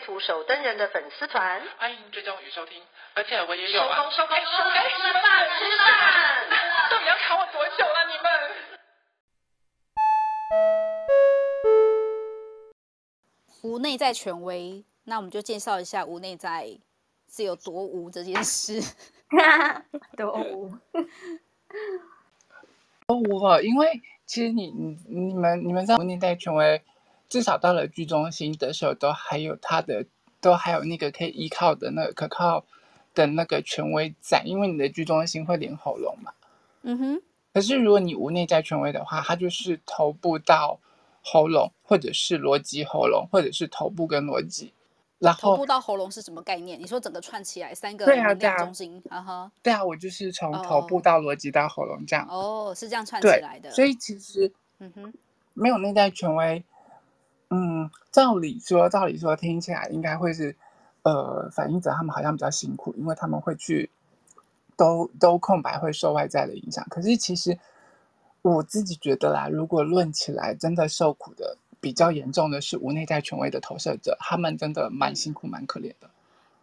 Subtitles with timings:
[0.00, 2.82] 图守灯人的粉丝团，欢迎追踪与收听。
[3.14, 5.22] 而且我也有啊，收工收工收工，吃饭
[5.58, 6.48] 吃饭，
[6.90, 8.30] 到底要卡我多久了你们？
[13.62, 16.78] 无内在权威，那我们就介绍一下无内在
[17.28, 18.80] 是有多无这件事。
[20.16, 20.72] 多无，
[23.06, 23.60] 多无啊！
[23.60, 26.82] 因为其实你你你们你们知道无内在权威，
[27.30, 30.04] 至少到了居中心的时候，都还有他的，
[30.42, 32.66] 都还有那个可以依靠的那个可靠
[33.14, 36.32] 的那个权威在，因为你的居中心会连喉咙嘛。
[36.82, 37.22] 嗯哼。
[37.52, 40.78] 可是如果你无内在权威的话，它就是头部到
[41.22, 44.72] 喉咙，或者是逻辑喉咙，或者是头部跟逻辑。
[45.18, 46.80] 然后头部到喉咙是什么概念？
[46.80, 49.52] 你说整个串起来三个能量中心，啊哈。
[49.62, 52.26] 对啊，我就是从头部到逻辑到喉咙这样。
[52.28, 53.70] 哦，是这样串起来的。
[53.70, 55.12] 所以其实，嗯哼，
[55.52, 56.64] 没有内在权威，
[57.50, 60.56] 嗯，照理说，照理说听起来应该会是，
[61.02, 63.90] 呃，反映者他们好像比较辛苦，因为他们会去
[64.76, 66.84] 都都空白，会受外在的影响。
[66.88, 67.58] 可是其实
[68.42, 71.58] 我自己觉得啦，如果论起来，真的受苦的。
[71.82, 76.10] 比较严重的是无内在权威的投射者，他们真的蛮辛苦、蛮可怜的。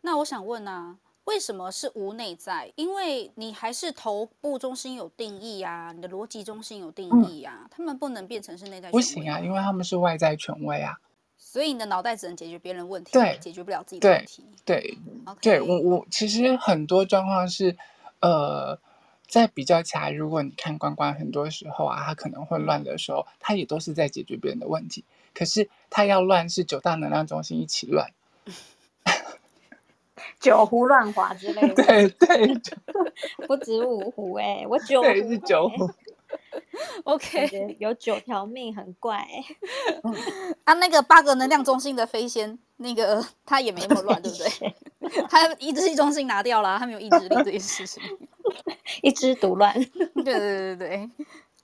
[0.01, 0.95] 那我想问啊，
[1.27, 2.71] 为什么是无内在？
[2.75, 8.91] 因为你还是头部中心有定义啊，你的逻辑中心有定义啊，嗯、他们不能变成是内在权威。
[8.91, 10.97] 不行啊，因为他们是外在权威啊。
[11.37, 14.45] 所以你的脑袋只能解决别人问题，对，解决不了自己的问题。
[14.65, 14.97] 对，
[15.41, 17.77] 对对我我其实很多状况是，
[18.19, 18.79] 呃。
[19.27, 25.03] 在比较起来，如果你看关关，很多时候啊，他可能会乱的时候，他也都是在解决别人的问题。
[25.33, 28.13] 可是他要乱，是九大能量中心一起乱，
[30.39, 31.83] 九胡乱华之类的。
[31.83, 32.61] 对对，
[33.47, 35.89] 不止五胡哎、欸，我九胡、欸、对是九胡。
[37.05, 39.45] OK，有九条命很怪、欸。
[40.65, 44.75] 啊，那个八个能量中心的飞仙，那个他也没那么乱，对不对？
[45.29, 48.03] 他意志力中心拿掉了，他没有意志力这件事情。
[49.01, 49.73] 一枝独乱，
[50.15, 51.09] 对对对对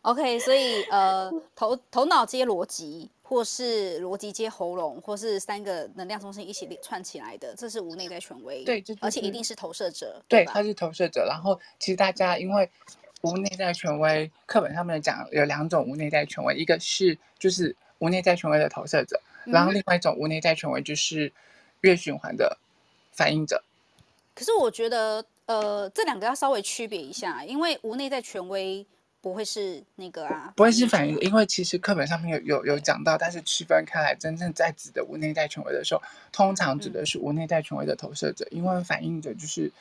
[0.01, 8.63] ，OK，所以呃，头头脑接逻辑，或是逻辑接喉咙，或是三个能量中心一起串起来的，这是无内在权威。
[8.63, 10.21] 对，就是、而且一定是投射者。
[10.27, 11.25] 对，对他是投射者。
[11.27, 12.69] 然后其实大家因为
[13.23, 21.33] 无内在权威课本上面讲有两种无内在权威，一个是就是无内在权威的投射者，然后另外一种无内在权威就是
[21.81, 22.59] 月循环的
[23.11, 23.63] 反映者。
[24.35, 25.25] 可是我觉得。
[25.45, 28.85] 呃，这两个要稍微区别一下，因为无内在权威
[29.23, 36.01] 不会是那个啊，不会是反映，因为其实课本上面有有有讲到，但是区分开来，真正在指的无内在权威的时候，
[36.33, 39.71] 通常指的是无内在权威的投射者，嗯、因为反映者就是，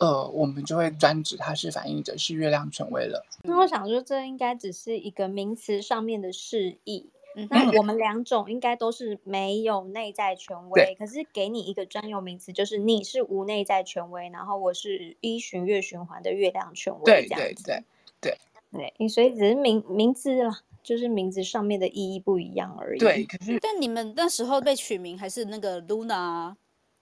[0.00, 3.24] 呃，我们就会专指它是反映者，是月亮权威了。
[3.44, 7.10] 那我想说，这应该只是一个名词上面的释义。
[7.48, 17.84] 那我们两种应该都是没有内在权威，可是给你一个专有名词，就是你是无内在权威，然后我是依循月循环的月亮权威，对对对
[18.20, 18.36] 对
[18.72, 22.98] 对，所以只是名名字啦，就是名字上面的意义不一样而已。
[22.98, 26.54] 对，可是但你们那时候被取名还是那个 Luna，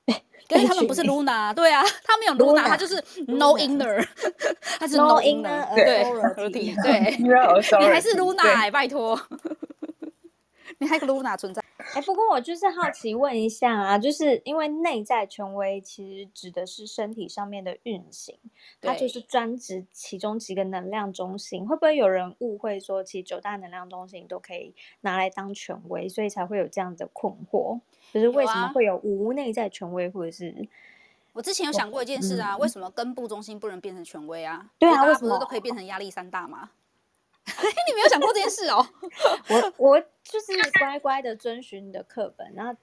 [0.49, 2.97] 可是他们不是 Luna，对啊，他没有 Luna，他就是
[3.27, 4.07] No Inner，
[4.81, 6.05] 他是 No Inner，对
[6.49, 7.29] 对 对，你
[7.87, 9.21] 还是 Luna，拜托。
[10.81, 11.61] 你还有个 Luna 存在？
[11.95, 18.39] 哎，不过我就是好奇问一下啊，就是因为内在权威其实指的是身体上面的运行，
[18.81, 21.67] 它就是专指其中几个能量中心。
[21.67, 27.81] 会不会有人误会说，其实九大能量中心都可以拿来当权威，所以才会有这样的困惑？
[28.13, 30.69] 就是为什么会有无内在权威，或者是
[31.33, 34.71] 我之前有想过一件事啊，为什么根部中心不能变成权威啊？
[34.79, 36.71] 对啊，为什么都可以变成压力山大吗？
[37.89, 38.87] 你没有想过这件事哦？
[39.49, 42.79] 我我就是乖乖的遵循你的课本，然后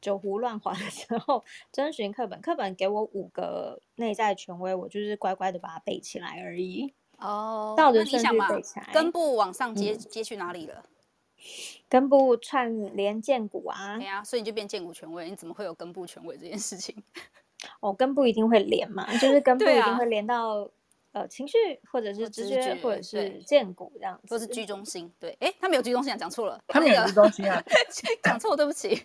[0.00, 6.92] 酒胡乱华的时候遵循课本，课本给我五个内在权威，我就是乖乖的把它背起来而已。
[7.18, 8.88] 哦，照着顺序背起来。
[8.92, 10.84] 根部往上接、嗯、接去哪里了？
[11.88, 13.96] 根部串连剑骨啊。
[13.96, 15.28] 对啊，所以你就变剑骨权威。
[15.28, 17.02] 你怎么会有根部权威这件事情？
[17.80, 20.68] 哦，根部一定会连嘛，就是根部一定会连到。
[21.12, 21.56] 呃，情绪
[21.90, 25.12] 或者是直觉，觉或者是荐骨这样子，或是居中心。
[25.18, 27.62] 对，哎，他没有居中心啊，讲错了，他没有居中心啊，
[28.22, 29.02] 讲错，对不起。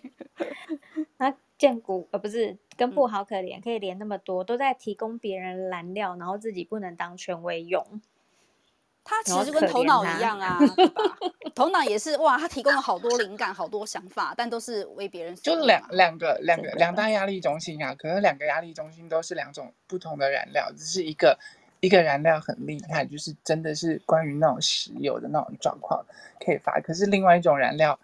[1.16, 8.02] 那荐骨呃不是根部好可怜，可以连那么多，都在提供别人燃料，然后自己不能当权威用。
[9.06, 11.02] 他其实就跟头脑一样啊， 对吧？
[11.54, 15.36] 头脑也是哇，他提供了好多灵感、好多想法，但都是为别人。
[15.36, 21.38] 就是两两个两个两大压力中心啊，可是两个压力中心都是两种不同的燃料，只是一个
[21.84, 26.04] 一个燃料很厉害，就是真的是关于那种石油的那种状况
[26.44, 27.98] 可以发，可是另外一种燃料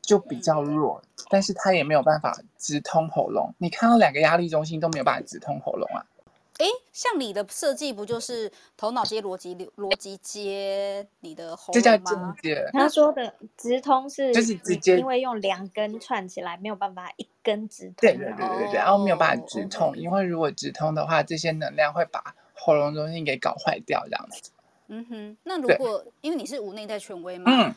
[0.00, 3.52] 就比较弱，嗯、但是它也没有办法直通喉咙。
[3.58, 6.06] 你看到两个压力中心都没有办法直通喉咙啊。
[6.58, 11.80] 哎，像你的设计不就是头脑接逻辑，逻辑接你的喉咙吗？
[11.80, 12.70] 这叫直接。
[12.72, 17.94] 他说的直通是就是直接，因为用两根串起来，没有办法一根直通。
[17.96, 24.50] 对对对对对，然后没有办法直通，因为如果直通的话，这些能量会把喉咙中心给搞坏掉，这样子。
[24.88, 27.74] 嗯哼，那如果因为你是无内在权威嘛，嗯，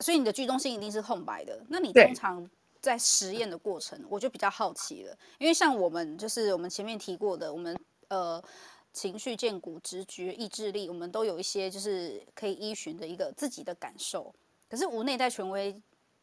[0.00, 1.60] 所以你的居中心一定是空白的。
[1.68, 2.48] 那你通常
[2.80, 7.76] 在实验的过程，我就比较好奇了，因为像我们就是我们前面提过的，我们。
[8.08, 8.44] 呃，
[8.92, 14.34] 情绪、荐骨、直觉、意志力，我们都有一些就是可以依循的一个自己的感受。
[14.68, 15.74] 可是无内在权威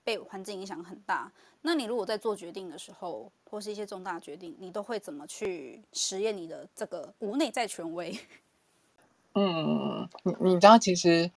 [0.04, 1.32] 被环境影响很大。
[1.62, 8.18] 那你如果在做决定的时候，或是一些重大决定，你都会怎么去实验你的这个无内在权威？
[9.36, 11.32] 嗯，你你知道，其实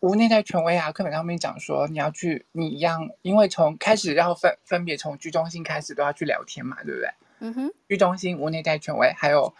[0.00, 7.10] 无内在权威啊，课本上面讲说，你要去，你一样，因为从开始要分分别从居中心开始都要去聊天嘛，对不对？
[7.40, 9.54] 嗯哼，居中心、无内在权威，还有。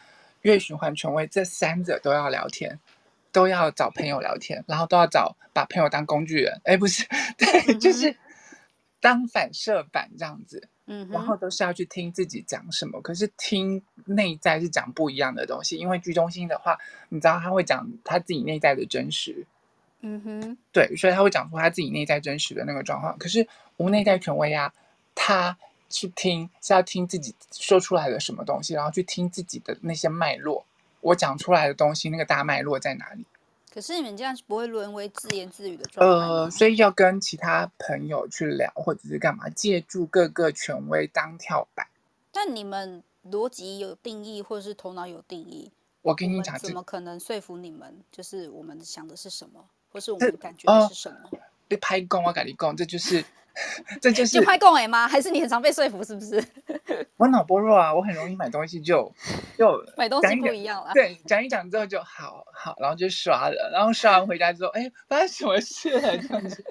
[0.45, 2.79] 月循环权威，这三者都要聊天，
[3.33, 6.61] 都要找朋友聊天，然后都要找把朋友当工具人。
[6.65, 7.03] 哎，不是，
[7.39, 8.15] 对，就是
[9.05, 10.67] 当反射板这样子。
[10.87, 13.03] 嗯，然后都是要去听自己讲什么。
[13.03, 16.79] 可是听内在是讲不一样的东西，因为居中心的话，
[17.11, 19.47] 你知道他会讲他自己内在的真实。
[20.01, 23.19] 嗯哼，对，所以他会讲出他自己内在真实的那个状况。
[23.19, 23.47] 可是
[23.77, 24.73] 无内在权威啊，
[25.15, 25.59] 他。
[25.91, 30.67] 去听是要听自己说出来的什么东西，然后去听自己的那些脉络。
[31.01, 33.25] 我讲出来的东西，那个大脉络在哪里？
[33.75, 36.27] 可是你们这样不会沦为自言自语的状态。
[36.27, 41.89] 呃，所以要跟其他朋友去聊，或者是干嘛，借助各个权威当跳板。
[42.31, 45.73] 但你们逻辑有定义，或者是头脑有定义？
[46.03, 48.01] 我跟你讲，怎么可能说服你们？
[48.13, 51.31] 就是我们想的是什么，或是我们感觉的是什么？
[51.69, 53.25] 被拍供，啊跟你讲，这就是。
[54.03, 55.07] 这就是就快共哎吗？
[55.07, 56.03] 还是你很常被说服？
[56.03, 56.45] 是不是？
[57.17, 59.09] 我脑波弱啊，我很容易买东西就
[59.57, 60.91] 就 买东西不一样了。
[60.93, 66.19] 对，讲一讲之后就好好，然后就刷了，然后刷完回家之后，哎，发生什么事了？
[66.19, 66.65] 这样子。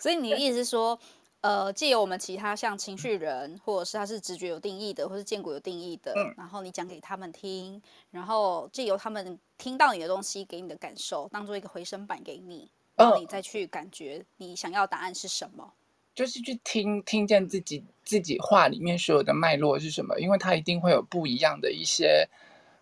[0.00, 0.98] 所以你的意思是说，
[1.40, 7.80] 呃，借由我们其他像情绪人，或者是他是直觉有定义的，或是见骨有定义的，嗯、然后你讲给他们听，
[8.10, 12.72] 然后借由他们听到你的东西，给你的感受，当做一个回声板给你。
[12.98, 15.72] 然后你再去感觉你想要答案是什么，
[16.14, 22.28] 就是去听听见自己自己话里面所有的脉络是什么，因为它一定会有不一样的一些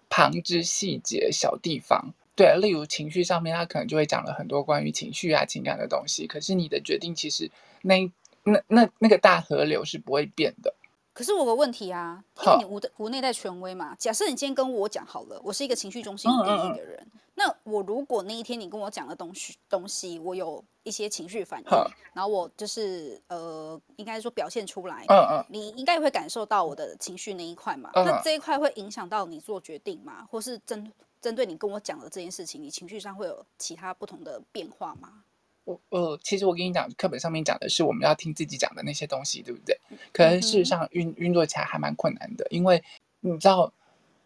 [0.08, 2.14] 旁枝细节小地方。
[2.34, 6.26] 对，例如情绪上面，他可能就会讲了很多关于情绪啊情感的东西。
[6.26, 7.50] 可是你的决定其实
[7.82, 8.10] 那
[8.42, 10.74] 那那那个大河流是不会变的。
[11.14, 13.94] 可是我有个问题啊，因为你无的无内在权威嘛。
[13.98, 17.00] 假设你今天跟我讲好了，我是一个情绪中心定义的人。
[17.00, 21.66] 嗯嗯嗯那我如果那一天你跟我讲的东西东西，我有一些情绪反应，
[22.14, 27.90] 然后我就是呃，应该说表现出来，嗯嗯，你应该会感受到我的情绪那一块嘛？
[27.94, 30.26] 嗯、那这一块会影响到你做决定吗？
[30.30, 30.90] 或是针
[31.20, 35.22] 针对你跟我讲的这件事情，你情绪上会有其他不同的变化吗？
[35.64, 39.78] 我呃，其实我跟你讲，课本上面讲的是我们要听自己讲的那些东西，对不对？
[40.10, 42.82] 可是事实上运运作起来还蛮困难的，因为
[43.20, 43.70] 你知道。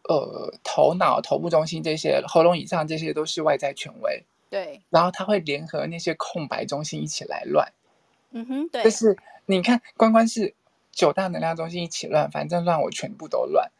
[0.08, 4.24] 呃，头脑、头部中心这些，喉咙以上这些都是外在权威。
[4.48, 4.80] 对。
[4.90, 7.72] 然后他会联合那些空白中心一起来乱。
[8.32, 8.82] 嗯哼，对。
[8.82, 9.16] 就是
[9.46, 10.54] 你看，关关是
[10.90, 13.70] 九大能量中心一起乱，反正乱我全部都乱。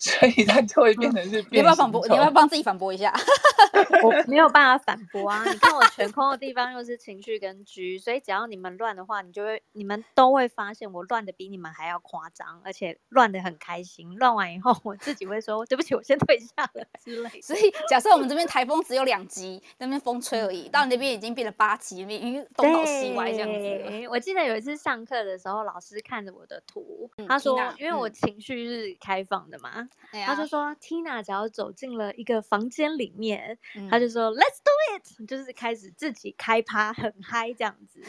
[0.00, 1.48] 所以它就会变成是变。
[1.52, 2.04] 你要不要反驳？
[2.08, 3.14] 你要不要帮自己反驳一下？
[4.02, 5.44] 我没有办法反驳啊！
[5.44, 14.16] 你看我全空的地方又是情绪跟居，所以只要你们乱的话，你就会你们都会发现我乱的比你们还要夸张，而且乱的很开心。
[14.16, 17.28] 乱完以后，我自己会说对不起，我先退下了之类。
[17.42, 24.08] 所以假设我们这边台风只有两级，那边风吹而已，到你那边已经变了八级，因为东倒西歪这样子。
[24.08, 29.88] 我记得有一次上课的时候，老师看着我的图，他说，因为我情绪是开放的嘛。
[30.12, 38.02] 他就说，Tina 只要走进了一个房间里面，嗯、他就说 Let's do it，就是开始自己开趴，很嗨这样子，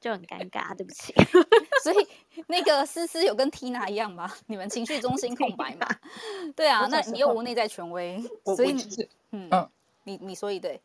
[0.00, 1.14] 就很尴尬，对不起。
[1.82, 2.06] 所以
[2.48, 4.30] 那个思思有跟 Tina 一样吗？
[4.48, 5.88] 你们情绪中心空白吗？
[6.54, 8.82] 对啊，那你又无内在权威，所以你
[9.30, 9.70] 嗯嗯，
[10.04, 10.80] 你你所以对，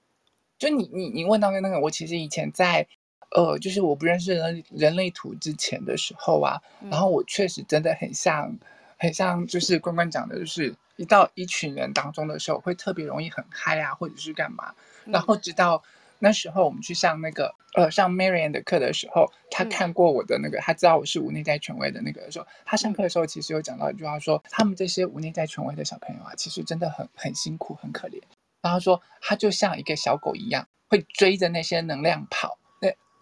[0.58, 2.88] 就你你你问到的那个，我其实以前在
[3.32, 8.58] 呃，就是我不认识人人类图之前的时候啊，嗯、然后我确实真的很像，
[9.00, 14.76] 很像就是关关讲的，就是一到一群人当中的时候，会特别容易很嗨啊，或者是干嘛。
[15.06, 15.82] 然后直到
[16.20, 28.22] 那时候我们去上那个呃上 Marianne 的课的时候，他看过我的那个，他知道我是无内在权威的那个的时候，他上课的时候其实有讲到一句话说，他们这些无内在权威的小朋友啊，其实真的很很辛苦，很可怜。
[28.62, 32.58] 然后说他就像一个小狗一样，会追着那些能量跑。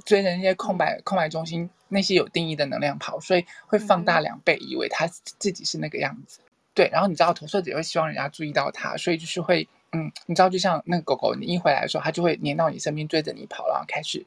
[0.07, 6.39] 追着那些空白空白中心，那些有定义的能量跑，所以会放大两倍，以为他自己是那个样子。
[6.73, 14.25] 对，然后你知道投射者也会希望人家注意到他，所以就是会，嗯，你知道就像那个狗狗，你一回来的时候，它就会黏到你身边，追着你跑，然后开始，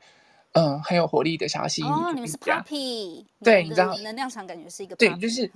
[0.52, 1.90] 嗯，很有活力的想要吸引你。
[1.90, 3.24] 哦，你们是 puppy。
[3.42, 4.94] 对，你知道能量场感觉是一个。
[4.96, 5.50] 对，就是，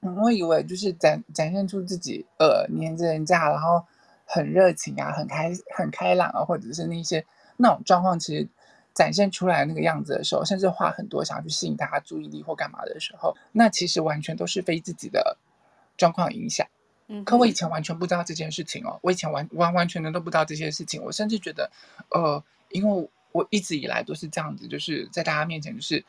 [0.00, 3.80] 嗯，我以为就是展展现出自己，呃，黏着人家，然后
[4.24, 7.24] 很热情啊，很开很开朗啊，或者是那些
[7.56, 8.48] 那种状况，其实。
[8.94, 15.36] 展现出来那个样子的时候，甚至话很多，想要去吸引大家注意力或干嘛的时候，那其实完全都是非自己的
[15.96, 16.66] 状况影响。
[17.08, 21.02] 嗯，可我以前完全不知道这件事情哦，我以前完完完全全都不知道这些事情。
[21.02, 21.70] 我甚至觉得，
[22.10, 26.04] 呃，因为我一直以来都是这样子，就是在大家面前就是，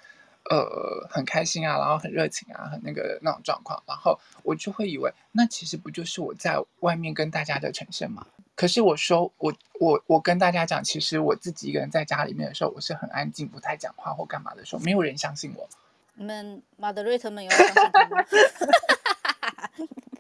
[0.50, 8.26] 呃，很开心啊，然后很热情啊，很那个那种状况，然后我就会以为，那其实不就是我在外面跟大家的呈现吗？
[8.56, 15.68] 可是我说我我我跟大家讲，其实我自己一个人在家里面的时候，我是很安静，不太讲话或干嘛的时候，没有人相信我。
[16.16, 18.26] 你们 moderator 们有相信吗？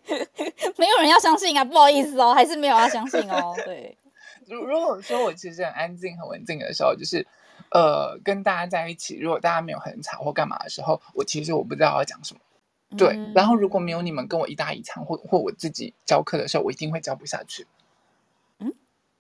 [0.78, 3.54] 没有人要相信啊，不好意思哦，还是没有要相信哦。
[3.64, 3.96] 对，
[4.48, 7.26] 如如果说我其实很安静、很文静的时候，就是
[7.74, 12.40] 呃跟大家在一起，如果大家没有很吵或干嘛的时候，我其实我不知道要讲什么。
[12.96, 17.66] 对，嗯、然后如果没有你们跟我一搭一唱，或或我自己教课的时候，我一定会教不下去。
[18.60, 18.72] 嗯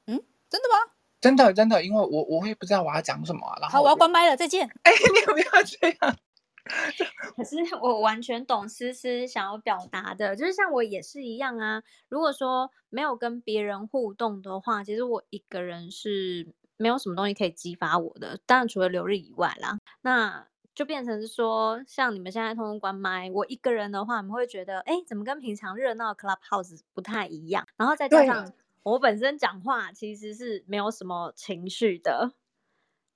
[0.06, 0.94] 嗯真的吗？
[1.20, 3.58] 真的真的，因为我我会不知道我要讲什么啊。
[3.60, 4.70] 然后好，我要关麦了，再见。
[4.84, 6.16] 哎，你有没有这样？
[7.36, 11.82] 可是我完全懂思思想要表达的，就是像我也是一样啊。
[12.08, 18.40] 如果说没有跟别人互动的话，其实我一个人是没有什么东西可以激发我的。
[18.46, 27.68] 当然除了流日以外啦，那就变成是说，像你们现在通通关麦，我一个人的话，你们会觉得，哎，怎么跟平常热闹 Clubhouse 不太一样？
[27.78, 28.52] 然后再加上。
[28.84, 32.34] 我本身讲话其实是没有什么情绪的，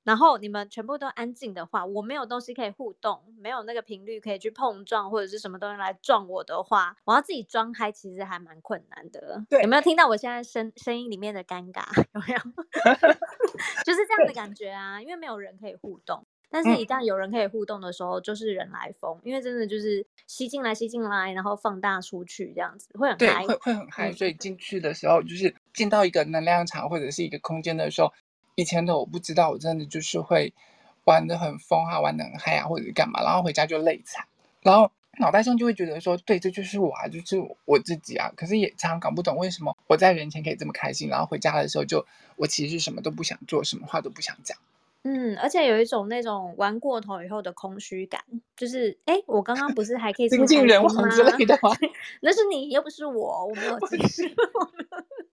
[0.08, 9.44] 然后你们全部都安静的话，我没有东西可以互动，没有那个频率可以去碰撞或者是什么东西来撞我的话，我要自己装嗨，其实还蛮困难的。
[9.50, 11.84] 对，有没有听到我现在声声音里面的尴尬？
[12.14, 12.40] 有没有？
[13.84, 16.26] 就是这样的感觉啊，因为没有人可以互动。
[16.50, 24.14] 但是，一旦有人可以互动的时候，嗯、就是人来疯，因为真的就是吸进来、吸进来，然后放大出去，这样子会很嗨，会会很嗨。
[24.14, 28.14] 所以进去的时候，就是进到一个能量场或者是一个空间的时候，
[28.58, 30.52] 以前的我不知道，我真的就是会
[31.06, 34.26] 玩的很疯啊，玩的很嗨啊，或者是干嘛，然后回家就累惨，
[34.64, 38.34] 然后脑袋上就会觉得说，对，这就是我啊，就是我自己啊。
[38.36, 42.04] 可是也常常搞不懂为什么我在人前可以这么开心，然后回家的时候就
[42.36, 44.58] 我其实什么都不想做，什么话都不想讲。
[45.04, 48.22] 嗯，而且有一种那种玩过头以后的空虚感，
[48.58, 51.70] 就是哎，我刚刚不是还可以精尽人亡之类的吗？
[52.22, 54.36] 那是你，又不是我，我没有情绪，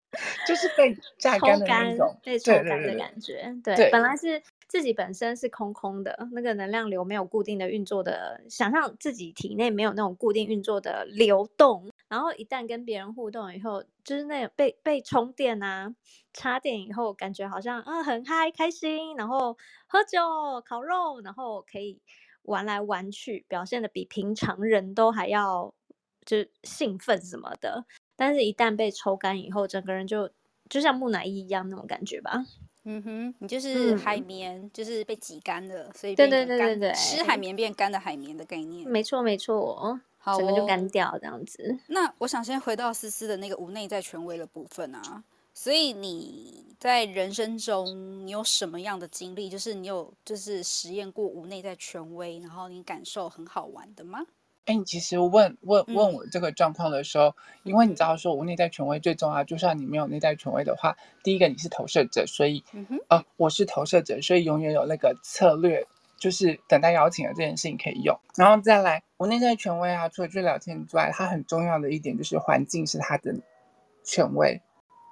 [0.46, 3.54] 就是被榨干的那种，被抽干的感觉。
[3.62, 11.90] 对，对，本来是自己本身是空空的，那个能量流没有固定的运作的，想象自己体内没有那种固定运作的流动。
[12.08, 15.94] 然后一旦跟别人互动以后，就是那种被被充电啊，
[16.32, 19.56] 插电以后，感觉好像啊很嗨开心，然后
[19.88, 20.20] 喝酒
[20.64, 22.00] 烤肉，然后可以
[22.42, 25.74] 玩来玩去，表现的比平常人都还要
[26.24, 27.84] 就是兴奋什么的。
[28.16, 30.30] 但是，一旦被抽干以后，整个人就
[30.68, 32.44] 就像木乃伊一样那种感觉吧。
[32.84, 38.86] 嗯哼，你就是海绵，嗯、就是被挤干了，所以对对对对对，湿海绵变干的海绵的概念。
[38.86, 39.98] 没错没错。
[40.18, 41.78] 好、哦，整个就干掉这样子。
[41.88, 45.24] 那我想先回到思思的那个无内在权威的部分啊。
[45.52, 49.48] 所以你在人生中，你有什么样的经历？
[49.48, 54.26] 就是你有就是实验过无内在权威，然后你感受很好玩的吗？
[54.66, 62.64] 哎、欸，你其实问问问我这个状况的时候，嗯、因为你知道说无内在权威最重要，就算你没有内在权威的话，第一个你是投射者，所以，
[63.08, 65.86] 呃，我是投射者，所以永远有那个策略。
[66.16, 73.34] 就是等待邀请的这件事情可以用，然后再来，无内在权威啊，除了去聊天之外，它很重要的一点就是环境是它的
[74.02, 74.58] 权威，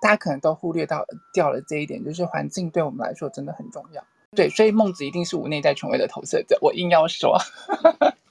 [0.01, 1.05] 大家可能都忽略到
[1.35, 4.03] 掉了这一点，就是环境对我们来说真的很重要。
[4.35, 7.37] 对，所以孟子一定是无内在权威的投射者，我硬要说，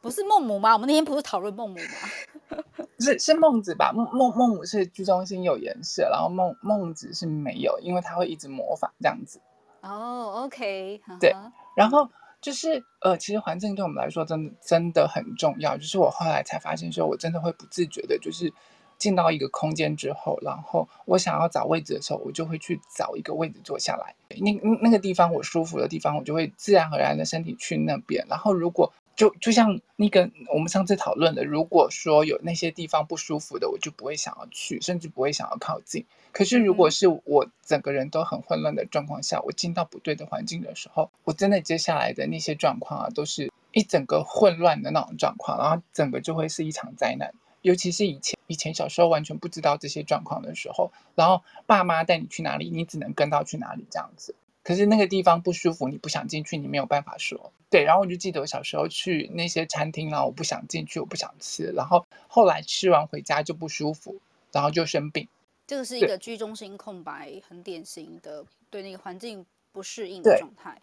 [0.00, 0.72] 不是孟母吗？
[0.72, 2.56] 我们那天不是讨论孟母吗？
[3.00, 3.92] 是是孟子吧？
[3.92, 9.40] 孟孟孟母是居中心有颜色，然后孟孟子是没有，因为他会一直模仿这样子。
[9.82, 11.32] 哦、oh，OK，对。
[11.76, 12.08] 然后
[12.40, 15.76] 就是呃，其实环境对我们来说真的真的很重要。
[15.76, 18.52] 就是我后来才发现，说我真的会不自觉的，就是
[18.98, 24.16] 进到一个空间之后，然后我想要找位置的时候，我就会去找一个位置坐下来。
[24.40, 24.52] 那
[24.82, 28.26] 那个地方我舒服的地方，我就会自然而然的身体去那边。
[28.28, 36.06] 然后如果就就像那个我们上次讨论的，如果说有那些地方不舒服的，我就不会想要去，甚至不会想要靠近。
[36.30, 47.34] 可是如果是我整个人都很混乱的状况下，我进到不对的环境的时候，我真的接下来的那些状况啊，都是一整个混乱的那种状况，然后整个就会是一场灾难。
[47.62, 54.36] 尤其是以前以前小时候完全不知道这些状况的时候，然后爸妈带你去哪里，你只能跟到去哪里这样子。
[54.68, 57.54] 可是那个地方不舒服，你不想进去，你没有办法说。
[57.70, 64.20] 对，然后我就记得我小时候去那些餐厅，然后我不想进去，我不想吃，然后后来吃完回家就不舒服，
[64.52, 65.26] 然后就生病。
[65.66, 70.78] 这个是一个居中心空白，很典型的对那个环境不适应的状态。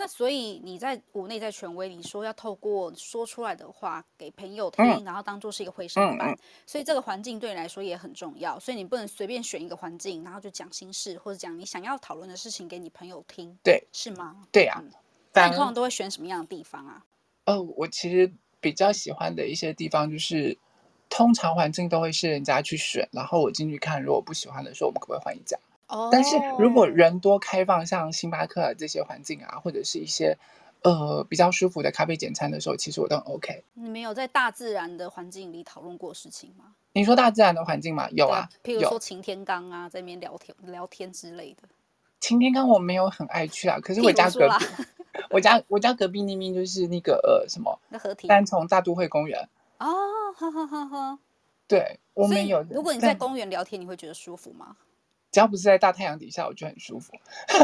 [0.00, 8.60] 那所以你在无内在权威你说要透过说出来的话给朋友听，嗯、然后当做是一个回声板，嗯嗯、所以这个环境对你来说也很重要。
[8.60, 14.46] 所以你不能随便选一个环境，然后就讲心事或者讲你想要讨论的事情给你朋友听，对，是吗？
[14.52, 14.80] 对啊。
[15.32, 17.04] 那、嗯、你通常都会选什么样的地方啊？
[17.46, 20.56] 哦，我其实比较喜欢的一些地方就是，
[21.08, 25.58] 通常环境都会是人家去选，然后我进去看，如果不喜欢的时候，我们可不可以换一家？
[26.12, 30.36] 但是如果人多开放，像星巴克这些环境啊，或者是一些
[30.82, 33.64] 呃比较舒服的咖啡简餐的时候，其实我都很 OK。
[33.74, 36.74] 你没有在大自然的环境里讨论过事情吗？
[36.92, 38.08] 你说大自然的环境吗？
[38.10, 41.62] 有啊，譬如说擎天岗啊，在那边聊天聊天之类的。
[42.20, 44.64] 擎天岗我没有很爱去啊，可是我家隔壁，
[45.30, 47.78] 我家我家隔壁那边就是那个呃什么？
[47.88, 49.48] 那合体三重大都会公园。
[49.78, 49.86] 哦，
[50.36, 51.18] 哈哈哈哈。
[51.68, 52.62] 对，我们有。
[52.70, 54.76] 如果你在公园聊天，你会觉得舒服吗？
[55.30, 57.12] 只要不是在大太阳底下，我就很舒服。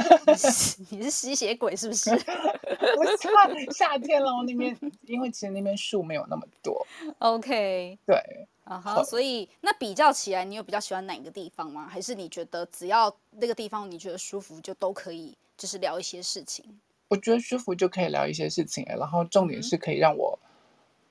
[0.91, 2.11] 你是吸血鬼是不是？
[2.99, 6.87] 我是，夏天喽，那边因为其实那边树没有那么多。
[7.21, 11.89] OK，对，啊哈，所以那比较起来，你有比较喜欢哪个地方吗？
[11.89, 16.65] 还是你觉得只要那个地方你觉得舒服，就都可以，就是聊一些事情？
[17.09, 20.39] 我觉得舒服就可以聊一些事情，然后重点是可以让我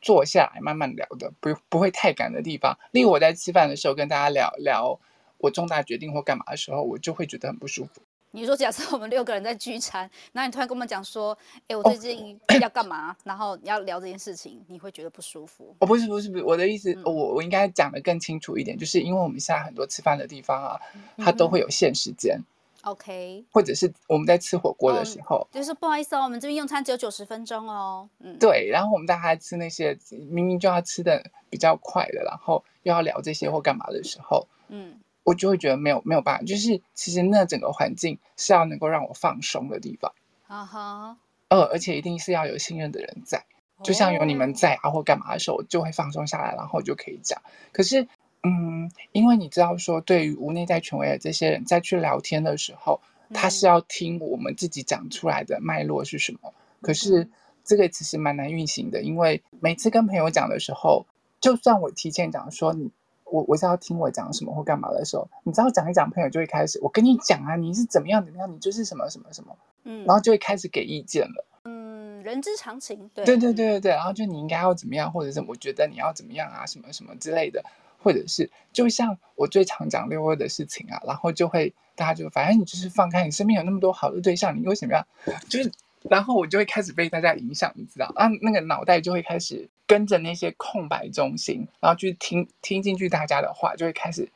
[0.01, 2.77] 坐下来慢慢聊的，不不会太赶的地方。
[2.91, 4.99] 例如我在吃饭的时候跟大家聊聊。
[5.43, 8.01] 我重大决定或干嘛的时候，我就会觉得很不舒服。
[8.31, 15.75] 你说，假设我们六个人在聚餐，然后你突然跟我们讲说：“哎，我最近要干嘛？”哦、然后你要聊这件事情，你会觉得不舒服？
[15.79, 20.79] 哦，不是，不是，不是，我的意思，嗯、我我应该讲的更清楚一点，就是因为我们现在很多吃饭的地方啊，
[21.17, 22.39] 它都会有限时间。
[22.81, 28.09] OK，或者是我们在吃火锅的时候，哦、就是不好意思哦，我们这边用餐只有九十分钟哦。
[28.19, 34.99] 嗯，对，然后我们大家吃那些明明就要吃的比较快的，然后又要聊这些或干嘛的时候，嗯。
[35.23, 40.13] 我就会觉得没有没有办法，就是其实那整个环境是要能够让我放松的地方，
[40.47, 41.17] 啊哈、uh，huh.
[41.47, 43.45] 呃，而且一定是要有信任的人在，
[43.83, 47.41] 就像有你们在啊或干嘛的时候，我就会放松下来，然后就可以讲。
[47.71, 48.07] 可是，
[48.43, 52.99] 嗯，因为你知道说，对于无内在权威的这些人在去聊天的时候，
[53.33, 56.39] 他是要听我们自己讲出来的脉络是什么。
[56.43, 57.29] 嗯、可是
[57.63, 61.05] 这个其实蛮难运行的，因为每次跟朋友讲的时候，
[61.39, 62.91] 就算我提前讲说你。
[63.33, 71.45] 我我是要听我讲什么或干嘛的时候，你知道讲一讲，朋友就会开始，我跟你讲啊，你是怎么样怎么样，你就是什么什么什么，嗯，然后就会开始给意见了。
[71.63, 77.63] 嗯，人之常情，对对对对对对，然后就你应该要怎么样，或者是我觉得你要怎么样啊，什么什么之类的，
[78.03, 85.03] 或者是就像我最常讲六二的事情啊，然后就会大家就反正你就是放开，你身边有那么多好的对象，你为什么要
[85.49, 85.71] 就是？
[86.09, 94.29] 然后我就会开始被大家影响，你知道啊，那个脑袋就会开始跟着那些空白中心，然后去听听进去大家的话，就会开始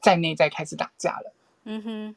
[0.00, 1.32] 在内在开始打架了。
[1.64, 2.14] 嗯哼，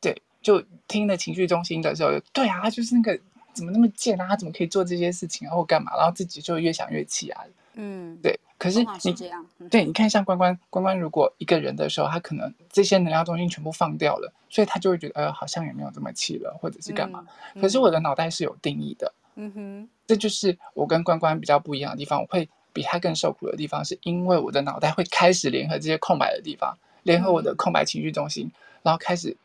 [0.00, 3.18] 对，就听了情绪中心的时候，对啊，就是那个
[3.52, 7.44] 怎么那么贱啊，他怎么可以做这些事情然后干嘛，然后自己就越想越气啊。
[7.74, 8.38] 嗯，对。
[8.56, 17.26] 可是你这样，对，你看像关关关关，如果一个人的时候，他可能这些能量中心全部放掉了，所以他就会觉得，呃，好像也没有这么气了，或者是干嘛。
[17.54, 22.20] 嗯嗯、可是我的脑袋是有定义的，嗯哼，这就是我跟关关比较不一样的地方。
[22.20, 28.52] 我会比他更受苦的地方，是因为我的脑袋会开始联合这些空白的地方，联合我的空白情绪中心，嗯、
[28.84, 29.36] 然后开始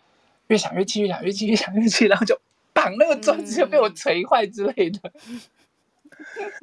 [0.47, 2.39] 越想越气，越想越气，越想越气，然后就
[2.73, 5.11] 绑那个桌子就被我锤坏之类的。
[5.27, 5.41] 嗯、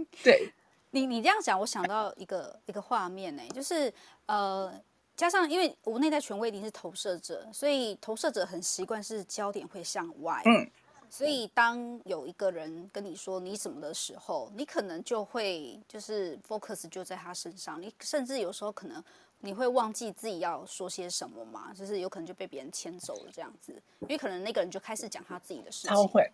[0.25, 0.53] 对。
[0.93, 3.93] 你你这样讲，我想到一个一个画面呢，就是
[4.25, 4.73] 呃，
[5.15, 10.41] 加上因为无内在权威一定是投射者，所以投射者很习惯是焦点会向外。
[10.47, 10.67] 嗯，
[11.09, 19.03] 所以当有一个人跟你说你什么的时候，你可能就会就是 focus 就在他身上，你甚至有时候可能
[19.41, 25.97] 你会忘记自己要说些什么嘛，就是有可能就被别人牵走了这样子，因为可能那个人就开始讲他自己的事情。
[25.97, 26.31] 超会。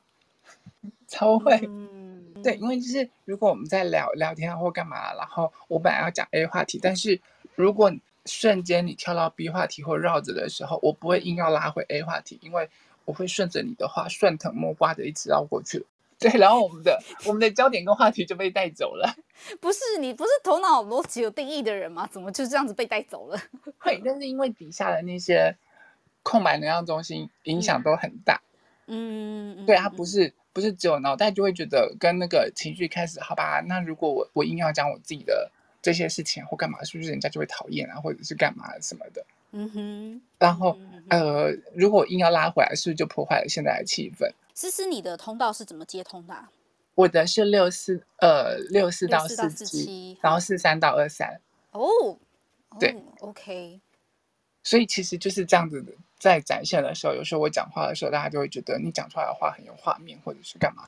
[1.06, 1.60] 超会。
[1.68, 7.20] 嗯，对，因为就是如果我们在聊聊天或干嘛，然后我本来要讲 A 话题，但是
[7.54, 7.92] 如果
[8.24, 12.68] 瞬间你跳到 B 话题或绕着的时候，我不会硬要拉回 A 话题，因为
[13.04, 15.86] 我会顺着你的话顺藤摸瓜的一直绕过去了。
[16.22, 19.12] 对，然后我们的我们的焦点跟话题就被带走了。
[19.60, 22.08] 不是你不是头脑逻辑有定义的人吗？
[22.12, 23.36] 怎么就这样子被带走了？
[23.78, 25.56] 会，但是因为底下的那些
[26.22, 28.40] 空白能量中心影响都很大。
[28.86, 33.60] 嗯，对，它不是不是只有脑袋就会觉得跟那个情绪开始，好吧？
[33.66, 39.26] 那如果我我硬要讲我自己的这些事情或干嘛，是不是人家就会讨厌啊，或者是干嘛什么的？
[39.52, 40.22] 嗯哼。
[40.38, 40.76] 然后
[41.08, 44.30] 呃，如果硬要拉回来，是不是就破坏了现在的气氛？
[44.54, 46.34] 思思，你的通道是怎么接通的？
[46.94, 51.40] 我的是六四呃六四到四七，然后四三到二三。
[51.70, 52.18] 哦，
[52.78, 53.80] 对，OK。
[54.62, 60.86] 所以其实就是这样子的，在展现的时候，有时候我讲话的时候，大家就会觉得你讲出来的话很有画面，或者是干嘛。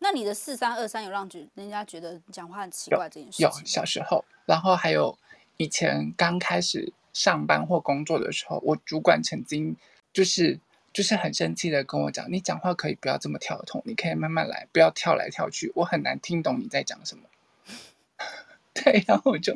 [0.00, 3.48] 那你的四三二三有让觉人家觉得你讲话很奇怪这件事有？
[3.48, 5.16] 有小时候，然后还有
[5.56, 9.74] 以前刚开始上班或工作的时候，我主管曾经
[10.12, 10.60] 就是。
[10.94, 17.24] 就是很生气的跟我讲，你讲话可以不要这么跳痛，你可以慢慢来，不要跳来跳去，我很难听懂你在讲什么。
[18.72, 19.52] 对，然后我就，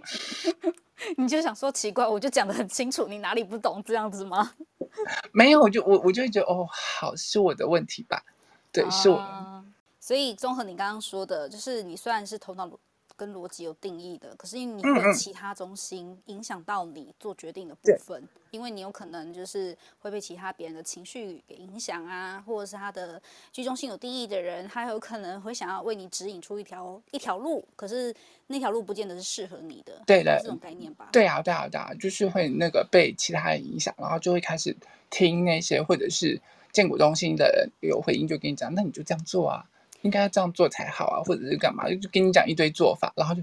[1.16, 4.52] 你就想说奇怪，我就讲的很清楚，你哪里不懂这样子吗？
[5.30, 8.20] 没有，我就我我就会觉得哦，好，是我的问题吧？
[8.72, 9.64] 对，啊、是我。
[10.00, 12.68] 所以综合你刚刚说的，就是你虽然是头脑。
[13.18, 23.20] 跟逻辑有定义的，可是因为你被其他中心影响到你做决定的部分，嗯、因为你有可能就是会被其他别人的情绪给影响啊，或者是他的
[23.52, 28.14] 居中心有定义的人，他有可能会想要为你指引出一条一条路，可是
[28.46, 31.08] 那条路不见得是适合你的，对的，这种概念吧？
[31.12, 34.76] 对啊，对啊，对啊，就是会那个被其他人影响，然后就会开始
[35.10, 36.40] 听那些或者是
[36.72, 39.68] 建股中心的人有回应，就跟你讲，那你就这样做啊。
[40.02, 41.88] 应该要这样做才好啊，或者是干嘛？
[41.88, 43.42] 就跟你讲一堆做法，然后就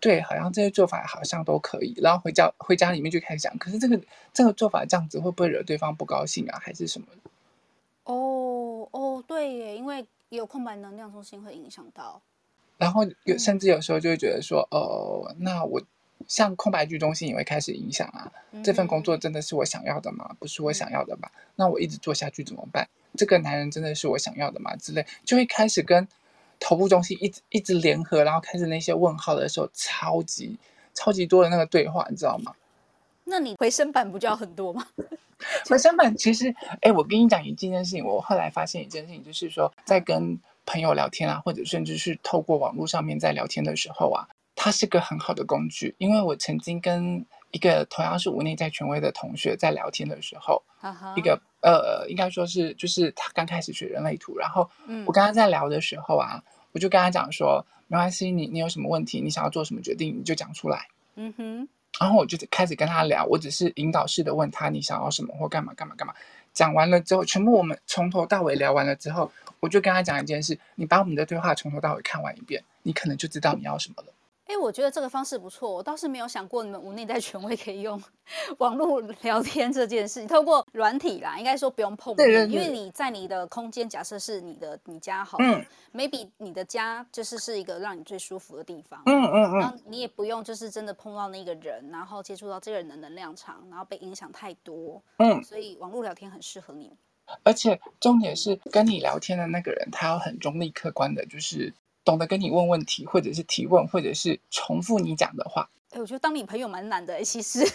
[0.00, 3.56] 对，好像这些做法好像都可以，然后回家回家里面就开始讲。
[3.58, 4.00] 可是这个
[4.32, 6.58] 这个做法这样子会不会惹对方不高兴啊？
[6.60, 7.06] 还是什么？
[8.04, 12.20] 哦哦，对耶，因为有空白能量中心会影响到。
[12.78, 15.80] 然后有甚至有时候就会觉得说，哦、呃，那我
[16.28, 18.30] 像空白剧中心也会开始影响啊。
[18.62, 20.36] 这份工作真的是我想要的吗？
[20.38, 21.30] 不是我想要的吧？
[21.56, 22.88] 那我一直做下去怎么办？
[23.16, 24.74] 这个男人真的是我想要的吗？
[24.76, 26.06] 之类，就会开始跟
[26.60, 30.56] 头部中心一直一直联合，然后开始那些问号的时候，超级
[30.94, 32.54] 超级多的那个对话，你知道吗？
[33.24, 34.86] 那你回声板不就要很多吗？
[35.68, 44.28] 回声板其实，哎，我跟你讲一件事情，我后来发现一件事情，就是说，在跟朋友聊天啊，或者甚至是透过网络上面在聊天的时候啊，
[44.64, 51.16] 它是个很好的工具，因为我曾经跟一个同样是无内在权威的同学在聊天的时候，uh huh.
[51.16, 54.70] 一个呃，应该说是就是他刚开始学人类图，然后
[55.04, 60.86] 我跟他在聊的时候啊，嗯、我就跟他讲说，没关系，你你有什么问题，你想要做什么决定，你就讲出来。
[61.16, 66.14] 嗯哼，然后我就开始跟他聊，我只是引导式的问他你想要什么或干嘛干嘛干嘛。
[66.54, 74.12] 讲完了之后，全部我们从头到尾聊完了之后，我就跟他讲一件事，你把我们的对话从头到尾看完一遍，你可能就知道你要什么了。
[74.46, 78.02] 哎，我觉得这个方式不错，我倒是没有想过你们无内在权威可以用
[78.58, 96.92] 网络聊天这件事，透过软体啦，应该说不用碰面，对对对，因为你在你的空间，假设是你的你家好了，嗯，maybe 你的家就是是一个让你最舒服的地方，嗯嗯嗯，然后你也不用就是真的碰到那个人，然后接触到这个人的能量场，然后被影响太多，嗯，所以网络聊天很适合你，
[97.44, 101.72] 而且重点是跟你聊天的那个人，他要很中立客观的，就是。
[102.04, 105.68] 懂得跟你问问题，或者是提问，或者是重复你讲的话。
[105.90, 107.68] 哎，我觉得当你朋友蛮难的欸，其实， 因为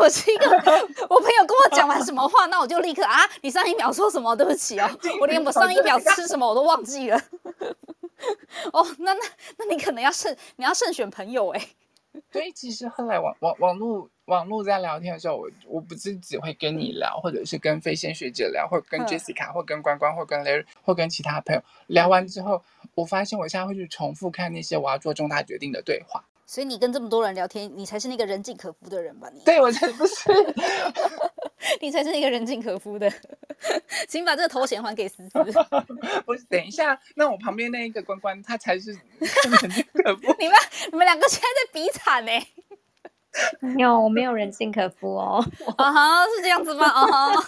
[0.00, 0.46] 我是一个，
[1.08, 4.34] 我朋友跟我讲完什么话，那我就立刻啊，你上一秒说什么？
[4.34, 7.20] 对不起哦， 我连我上一秒吃什么我都忘记了。
[8.72, 9.20] 哦，那那
[9.58, 11.68] 那你可能要慎，你要慎选朋友哎。
[12.32, 21.62] 所以其实后来网网网络网络在聊天的时候，我我不是只会跟你聊，或者是跟飞仙学姐聊，或者跟 Jessica，或跟关关，或跟 Larry，或跟其他朋友。
[21.86, 22.62] 聊完之后，
[22.94, 26.24] 我发现我现在会去重复看那些我要做重大决定的对话。
[26.50, 29.30] 所以你跟这么多人聊天，你才是那个人尽可夫的人吧？
[29.32, 30.14] 你对我才不是，
[31.80, 33.08] 你才是那个人尽可夫的。
[34.08, 35.38] 请把这个头衔还给思思。
[36.26, 39.00] 不是，等一下，那我旁边那一个关关，他才是人
[39.70, 40.34] 尽可夫。
[40.40, 40.56] 你们
[40.90, 42.32] 你们两个现在在比惨呢？
[43.60, 45.44] 没有，我没有人尽可夫哦。
[45.78, 46.84] 啊哈，是这样子吗？
[46.86, 47.46] 啊哈，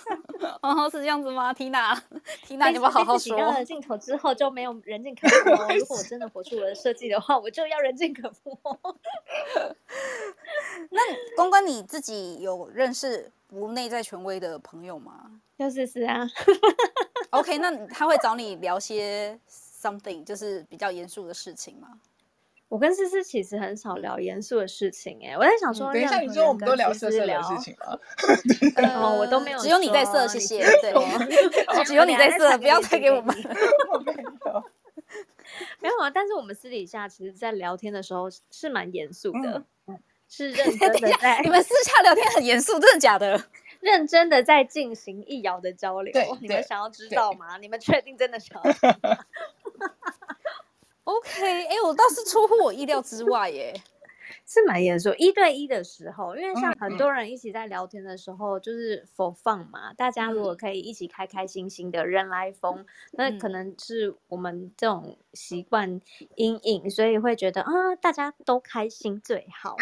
[0.61, 3.37] 啊哈，是这样子吗？Tina，Tina， 你们好好说。
[3.37, 5.75] 了镜头之后就没有人尽可夫哦。
[5.77, 8.57] 如果我真的活出我的设计的话，我就要人尽可夫。
[10.91, 11.01] 那
[11.37, 15.41] 关关你自己有认识无内在权威的朋友吗？
[15.59, 16.27] 就是是啊。
[17.31, 21.89] OK，那他会找你聊些 something，就是比较严肃的事情吗？
[22.73, 27.99] 我跟思思其实很少聊严肃的事情，哎，我在想说，等一下你说我们都聊色色的事情吗？
[28.99, 30.65] 哦，我都没有，只有你在色，谢谢。
[30.81, 30.91] 对，
[31.85, 33.37] 只有你在色，不要推给我们。
[35.81, 39.65] 没有啊，但是我们私底下其实，在聊天的时候是蛮严肃的，
[40.27, 41.43] 是认真的在。
[41.43, 43.39] 你们私下聊天很严肃，真的假的？
[43.81, 46.15] 认真的在进行易遥的交流。
[46.41, 47.59] 你们想要知道吗？
[47.61, 49.19] 你们确定真的想要知道？
[51.05, 53.75] OK，哎、欸，我倒是出乎我意料之外耶，
[54.47, 55.13] 是蛮严肃。
[55.19, 66.01] 一对一的时候，因为像很多人一起在聊天的时候，嗯、就是 for fun 嘛，大家如果可以一起开开心心的人来疯，嗯、那可能是我们这种习惯
[66.37, 69.77] 阴影，所以会觉得啊，大家都开心最好。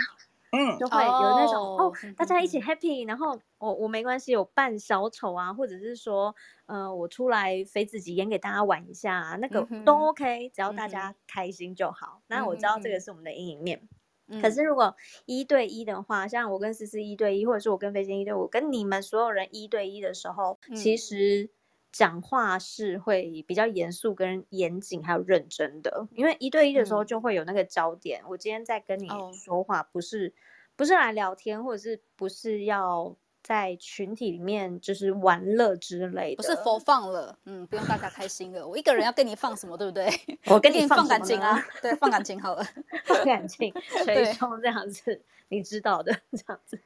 [0.52, 6.34] 嗯，就会有那种哦，哦，大家一起 happy，然后我我没关系，有扮小丑啊，或者是说，
[6.66, 12.22] 呃，我出来飞自己演给大家玩一下，啊，那个都 OK，只要大家开心就好。
[12.26, 13.88] 那、嗯、我知道这个是我们的阴影面。
[14.26, 21.50] 嗯、可是如果一对一的话，像我跟思思一对一，或者是我跟飞仙一对，我跟你们所有人一对一的时候，嗯、其实。
[21.92, 28.22] 讲话是会比较严肃、跟严谨还有认真的，因为一对一的时候就会有那个焦点。
[28.22, 30.32] 嗯、我今天在跟你说话，不是、哦、
[30.76, 33.16] 不是来聊天，或者是不是要
[33.50, 38.64] 在群体里面就是玩乐之类的，不是佛放了，嗯，不用大家开心了。
[38.64, 40.08] 我一个人要跟你放什么，对不对？
[40.46, 42.64] 我跟你放，放感情啊，对，放感情好了，
[43.04, 43.74] 放感情，
[44.06, 45.20] 吹风这样子。
[45.48, 46.78] 你知道的 这样子，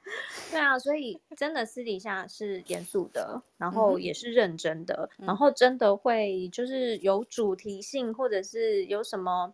[0.51, 9.53] 对啊，所以真的私底下是严肃的，然后也是认真的，嗯、然后真的会就是有主题性，或者是有什么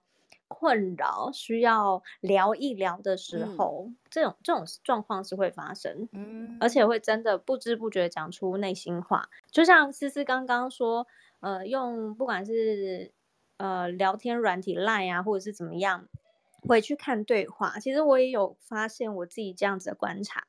[0.50, 11.06] 困扰需要聊一聊的时候，嗯、这种这种状况是会发生，嗯，而且会真的不知不觉讲出内心话，就像思思刚刚说，
[11.38, 13.12] 呃，用不管是
[13.58, 16.08] 呃聊天软体 Line 啊，或者是怎么样。
[16.68, 20.44] 回去看对话，其实我也有发现我自己这样子的观察，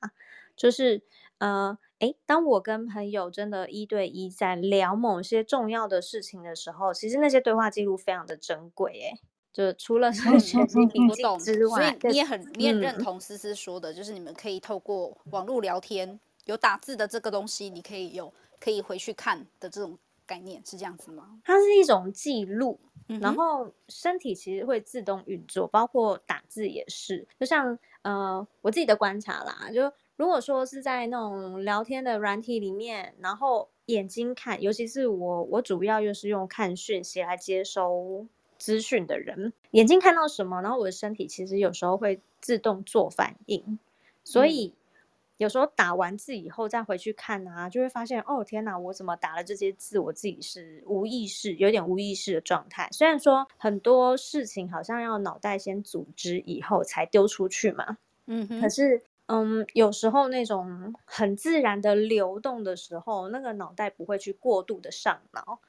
[0.58, 1.04] 就是
[1.38, 9.22] 呃，诶，当我跟朋友真的一对一在聊某些重要的事情的时候，其实那些对话记录非常的珍贵，诶，
[9.54, 21.42] 就除了学习笔记之外，所以你也很你也认同思思说的，嗯、就是你们可以透过网络聊天，有打字的这个东西，你可以有可以回去看的这种概念，是这样子吗？
[21.44, 22.80] 它是一种记录。
[23.20, 27.28] 然后身体其实会自动运作，包括打字也是。
[27.38, 38.26] 就像呃我自己的观察啦，就如果说是在那种聊天的软体里面，然后眼睛看，尤其是我我主要又是用看讯息来接收
[38.62, 43.80] 资讯的人，眼睛看到什么，然后我的身体其实有时候会自动做反应，
[44.24, 44.68] 所以。
[44.68, 44.78] 嗯
[45.42, 49.98] 有时候打完字以后再回去看啊，就会发现哦天哪，我怎么打了这些字？
[49.98, 52.88] 我自己是无意识，有点无意识的状态。
[52.92, 57.98] 虽然说很多事情好像要脑袋先组织以后才丢出去嘛，
[58.28, 65.60] 嗯哼，可是嗯，有时候那种很自然的流动的时候，那个脑袋不会去过度的上脑。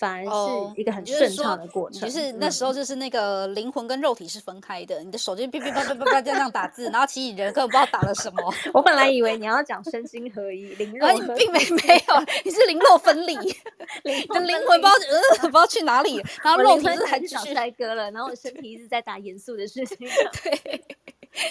[0.00, 2.08] 反而是一个很顺畅的过程。
[2.08, 8.42] 其实那时候就是那个灵魂跟肉体是分开的，你的手就哔哔叭叭叭叭这样打字，然后其实人根本不知道打了什么。
[8.72, 13.36] 我本来以为你要讲身心合一，灵 肉，你并没没有，你是灵肉分离，
[14.04, 19.98] 你的灵魂不知道呃不知道去哪里，然后肉体是还想帅哥了，然后我身体一直在打严肃的事情。
[20.42, 20.82] 对。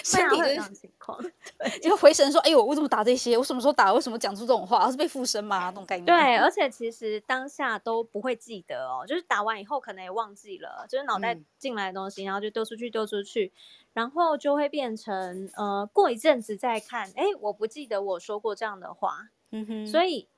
[0.04, 1.18] 身体这种情况，
[1.58, 3.36] 对，就回神说：“哎呦，我怎么打这些？
[3.36, 3.92] 我什么时候打？
[3.92, 4.90] 为什么讲出这种话？
[4.90, 5.66] 是被附身吗？
[5.66, 13.52] 那种概念。”对， 而且其实当下都不会记得哦，就是打完以后可能也忘记了，就是脑袋进来的东西，嗯、然后就丢出去，丢出去，
[13.92, 19.30] 然后就会变成呃，过一阵子再看，哎，我不记得我说过这样的话。
[19.52, 20.28] 嗯哼，所以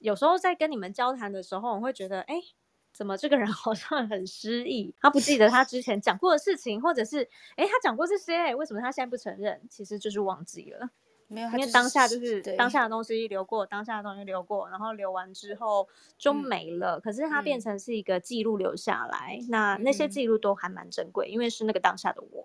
[0.00, 2.42] 有时候在跟你们交谈的时候，我会觉得，哎。
[2.92, 4.92] 怎么这个人好像很失忆？
[5.00, 9.60] 他不记得他之前讲过的事情，或者是哎，他讲过这些，为什么他现在不承认？
[9.70, 10.90] 其实就是忘记了，
[11.28, 16.98] 没有，因为当下就是当下的东西流过，当下的东西流过，然后流完之后就没了。
[16.98, 22.44] 可是它变成是一个记录留下来，那那些记录都还蛮珍贵，因为是那个当下的我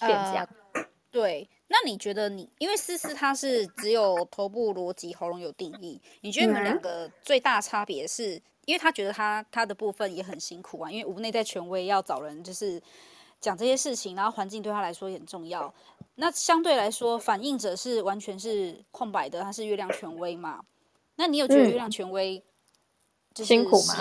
[0.00, 0.46] 变这样。
[1.10, 8.42] 对，那你觉得你因为思思他是只有头部逻辑，喉咙有定义，你觉得你们两个最大差别是？
[8.68, 12.78] 因为他觉得他他的部分也很辛苦啊，因为无内在权威要找人就是
[13.40, 15.72] 讲这些事情，然后环境对他来说也很重要。
[16.16, 20.60] 那相对来说，反应者是完全是空白的，他是月亮权威嘛？
[21.16, 22.44] 那你有觉得月亮权威
[23.32, 23.94] 就是辛苦吗？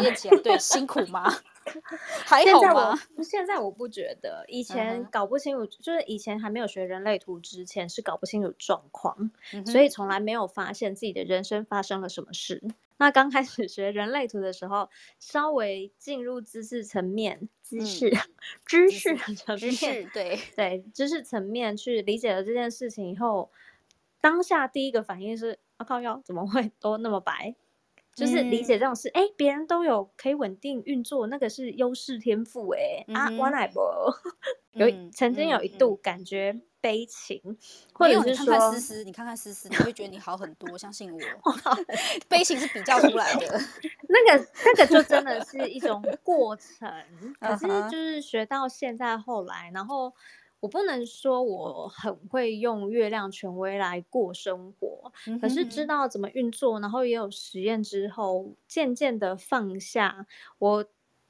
[0.44, 1.34] 对，辛苦吗？
[2.26, 3.00] 还好吗？
[3.24, 9.32] 现在我不觉得，以前搞不清楚，就是以前还没有学人类图之前是搞不清楚状况，
[9.66, 12.62] 所以从来没有发现自己的人生发生了什么事。
[12.98, 18.18] 那刚开始学人类图的时候，稍微进入知识层面、知识、嗯、
[18.66, 23.52] 知识层面，对对，知识层面去理解了这件事情以后，
[24.20, 27.56] 当下第一个反应是：啊靠腰，怎么会都那么白？
[28.16, 33.80] 就是理解这种事，哎、嗯，别人都有可以稳定运作，那个是优势天赋，哎、嗯，啊，我来不？
[34.74, 37.42] 有曾经有一度感觉悲情，
[37.92, 41.20] 或者是说，看看思思，你看看思思，你会觉得你好很多，相信我，
[42.30, 43.60] 悲情是比较出来的。
[44.08, 46.90] 那个那个就真的是一种 过程，
[47.42, 50.14] 可是就是学到现在后来，然后。
[50.60, 60.26] 我不能说我很会用月亮权威来过生活，嗯、哼哼可是知道怎么运作，然后也有实验之后，渐渐的放下。
[60.58, 60.84] 我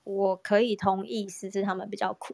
[0.05, 2.33] 我可以同意思思他们比较苦，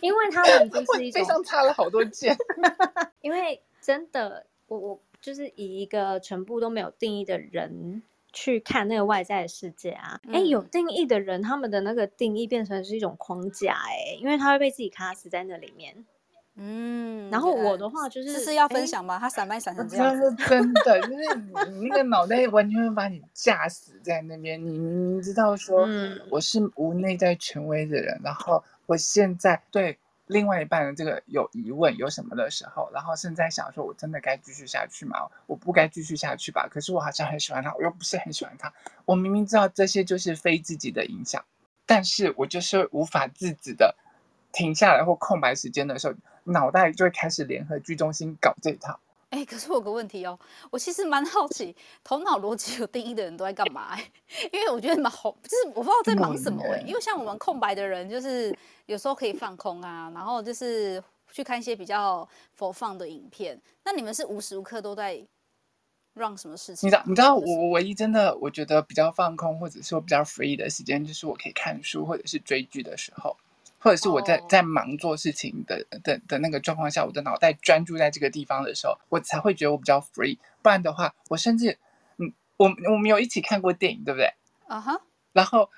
[0.00, 2.36] 因为他们已经是一种 背上插了好多箭。
[3.22, 8.02] 因为真的，我我就是以一个全部都没有定义的人。
[8.30, 16.04] 去看那个外在的世界啊，哎、嗯，有定义的人，他们的那个定义变成是一种框架、欸，哎，因为他会被自己卡死在那里面。
[16.54, 19.18] 嗯，然后我的话就是，这是要分享吗？
[19.18, 24.62] 他闪麦闪成这样是，真的就是你那个脑袋完全会把你架死在那边。
[24.62, 30.00] 你明明知道说，嗯，我是无内在权威的人，然后我现在对。
[30.30, 35.26] 另外一半的这个有疑问有什么的时候，然后正在想说，我真的该继续下去吗？
[35.46, 36.68] 我不该继续下去吧？
[36.70, 38.70] 可是我好像很喜欢他，我又不是很喜欢他。
[39.06, 41.42] 我明明知道这些就是非自己的影响，
[41.86, 43.96] 但是我就是无法自止的
[44.52, 49.00] 停下来或空白时间的时候，脑袋就会开始联合居中心搞这一套。
[49.30, 50.38] 哎、欸，可是我有个问题哦，
[50.70, 53.94] 我其实蛮好奇，头脑逻辑有定义的人都在干嘛？
[54.52, 56.80] 因为我觉得蛮好，就是我不知道在忙什么哎。
[56.86, 63.60] 因为像我们空白的人，就是有时候可以放空啊，然后就是去看一些比较佛放的影片。
[63.84, 65.22] 那你们是无时无刻都在
[66.14, 66.86] 让什么事情？
[66.86, 67.02] 你知道？
[67.06, 73.36] 你知道我唯一真的我觉得比较放空，或者说比较 free 的时间，就是我可以看书或者是追剧的时候。
[73.78, 80.38] 或者是我在在忙做事情的的的那个状况下，我的脑袋专注在这个地方的时候，我才会觉得我比较 free。
[80.62, 81.78] 不然的话，我甚至，
[82.16, 84.32] 嗯，我我们有一起看过电影，对不对？
[84.66, 85.00] 啊哈。
[85.32, 85.70] 然后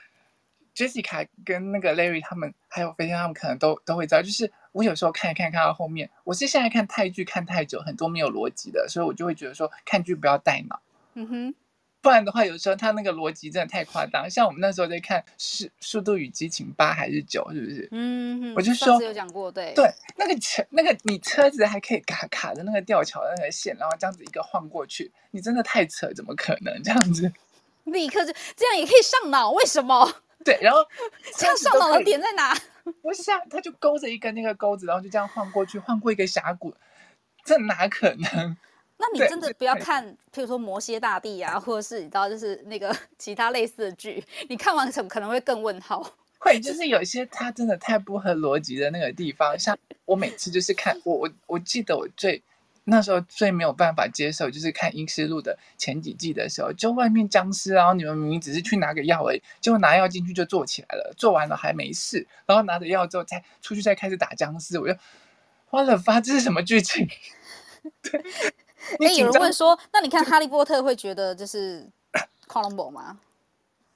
[0.75, 10.81] ，Jessica 跟那个 Larry 他们还有飞天他们可能都都会知道，就是我有时候看一看看到后面，我是现在看泰剧看太久，很多没有逻辑的，所以我就会觉得说看剧不要带脑。
[11.15, 11.55] 嗯哼。
[12.03, 14.29] 不然的话，有时候他那个逻辑真的太夸张。
[14.31, 17.89] 像我们那时候在看是《速度与激情》八还是九，是不是？
[17.93, 27.31] 嗯，我就说有讲过，对对，那个车，那个你车子还可以卡卡着那个吊桥的那个线，然后这样子一个晃过去，你真的太扯，怎么可能这样子？
[27.85, 29.51] 立刻就这样也可以上脑？
[29.51, 30.11] 为什么？
[30.45, 30.79] 对，然后
[31.37, 32.57] 这样上脑的点在哪？
[33.03, 36.75] 不是啊，他就勾着一根那个钩子，然后就这样晃过去，晃过一个峡谷，
[37.45, 38.57] 这哪可能？
[39.01, 46.07] 那你真的不要看，譬如说《魔蝎大帝》啊，或者是你知道，就是那个 其他类似的剧，你看完什么可能会更问号？
[46.39, 49.59] 会，就是有一些它真的太不合逻辑的那个地方。
[49.59, 52.43] 像我每次就是看我我我记得我最
[52.85, 64.95] 那时候最没有办法接受，就是看《阴尸路》的前几季的时候，就外面僵尸，然后你们明明只是去拿个药而已，结果拿药进去就做起来了，做完了还没事，然后拿着药之后再出去再开始打僵尸，我就
[65.69, 67.07] 花了发，这是什么剧情？
[68.03, 68.25] 对。
[69.01, 71.89] 哎，有人问说，那你看《哈利波特》会觉得就是
[72.49, 73.19] 恐龙吗？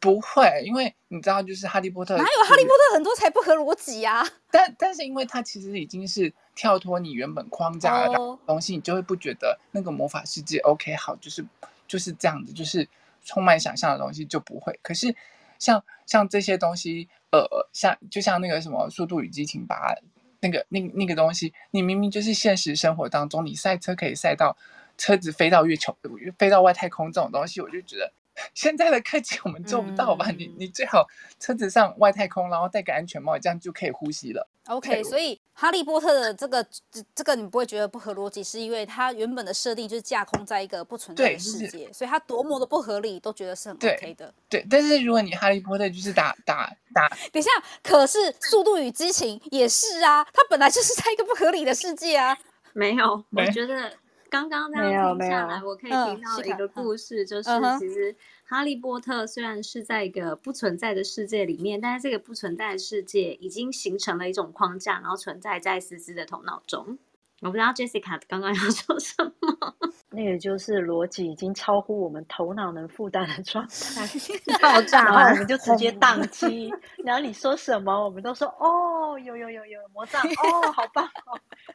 [0.00, 4.22] 不会，因为你知道，就是《哈利波特》哪有《哈利波特》很多才不合逻辑啊？
[4.52, 8.14] 但但是，因为它其实已经是跳脱你原本框架的
[8.46, 8.76] 东西，oh.
[8.76, 11.42] 你就会不觉得那个魔法世界 OK 好，就是
[11.88, 12.86] 就是这样子，就是
[13.24, 14.78] 充满想象的东西就不会。
[14.82, 15.16] 可是
[15.58, 19.94] 像像这些东西，呃，像就像那个什么《速度与激情八》
[20.40, 24.54] 那个那那个东西，你明明就是现实生活当中，你赛车可以赛到。
[24.96, 25.96] 车子飞到月球，
[26.38, 28.12] 飞到外太空这种东西，我就觉得
[28.52, 30.26] 现在的科技我们做不到吧？
[30.28, 31.06] 嗯、你你最好
[31.38, 34.48] 车子上外太空，然后戴个安全帽，这样就可以呼吸了。
[34.66, 44.32] OK，所以哈利波特的这个这这个你不会觉得不合逻辑，是因为它原本的设定就是架空在一个不存在的世界，所以它多么的不合理都觉得是很 OK 的。
[44.48, 47.50] 对，对，但是如果你哈利波特就是打打打， 等一下，
[47.82, 52.36] 可是《速度与激情》也是啊，它本来就是在一个不合理的世界啊。
[52.72, 53.92] 没有，我觉得。
[54.30, 58.14] 刚刚这样听下来，我可以听到一个故事，嗯、就是其实
[58.44, 66.98] 哈利波特虽然是在一个不存在的世界里面，但是这个不存在的世界已经形成了一种框架，然后存在在思思的头脑中。
[67.42, 69.74] 我不知道 Jessica 刚刚要说什么，
[70.10, 74.06] 那个就是逻辑已经超乎我们头脑能负担的状态，
[74.62, 76.72] 爆炸了，我们就直接宕机。
[77.04, 81.04] 然后你说什么，我们都说哦，有有有有魔杖，哦，好棒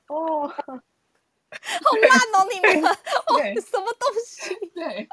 [0.07, 0.81] 哦，哦。
[1.83, 4.55] 好烂哦，你们哦 什么东西？
[4.73, 5.07] 对。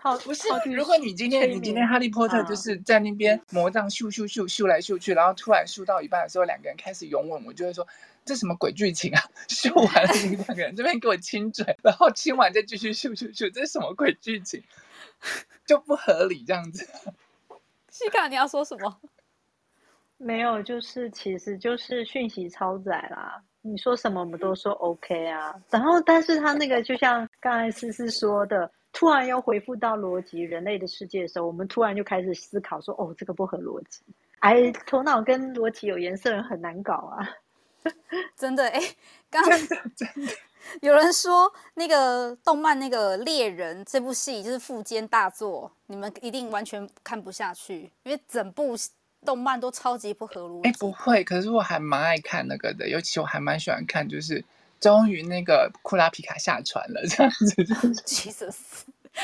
[0.00, 0.48] 好，不是。
[0.66, 7.86] 如果你今天你今天哈利波特就是在那边魔杖咻咻咻咻来咻去，然后突然咻到一半的时候，两个人开始拥吻，我就会说
[8.24, 9.20] 这什么鬼剧情啊？
[9.48, 14.62] 咻完了，你两个人这边给我亲嘴，然后亲完再继续咻咻咻，这是什么鬼剧情？
[15.66, 16.88] 就不合理这样子。
[17.90, 19.00] 西卡，你要说什么？
[20.16, 23.42] 没有，就是其实就是讯息超载啦。
[23.62, 25.54] 你说什么我们都说 OK 啊。
[25.70, 28.70] 然后，但是他那个就像刚才思思说的。
[28.90, 34.00] 突然又回复到逻辑人类的世界的时候，我们突然就开始思考说：“哦，这个不合逻辑。”
[34.40, 37.28] 哎，头脑跟逻辑有颜色人很难搞啊！
[38.34, 38.80] 真的哎，
[39.30, 39.58] 刚刚
[40.80, 48.74] 有人说那个动漫那个猎人这部戏就是富奸大作，你们一定完全看不下去，因为整部
[49.24, 50.68] 动漫都超级不合逻辑。
[50.68, 54.44] 哎，不会，可是我还蛮爱看那个的，尤其我还蛮喜欢看，就是。
[54.80, 57.92] 终于那个库拉皮卡下船了，这样子就是。
[58.06, 58.48] 其实